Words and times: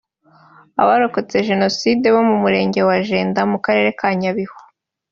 Abarokotse 0.81 1.35
Jenoside 1.49 2.05
bo 2.15 2.21
mu 2.29 2.35
murenge 2.43 2.79
wa 2.89 2.97
Jenda 3.07 3.41
mu 3.51 3.57
karere 3.65 3.89
ka 3.99 4.09
Nyabihu 4.19 4.59